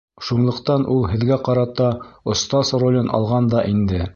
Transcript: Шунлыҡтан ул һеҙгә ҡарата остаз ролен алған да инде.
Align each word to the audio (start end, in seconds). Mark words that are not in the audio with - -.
Шунлыҡтан 0.27 0.85
ул 0.93 1.03
һеҙгә 1.11 1.37
ҡарата 1.49 1.91
остаз 2.35 2.73
ролен 2.85 3.13
алған 3.19 3.53
да 3.55 3.67
инде. 3.75 4.05